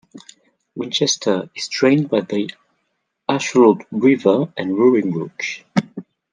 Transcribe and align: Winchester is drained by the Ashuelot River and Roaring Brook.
Winchester 0.75 1.47
is 1.55 1.67
drained 1.67 2.09
by 2.09 2.21
the 2.21 2.49
Ashuelot 3.29 3.85
River 3.91 4.51
and 4.57 4.75
Roaring 4.75 5.11
Brook. 5.11 5.43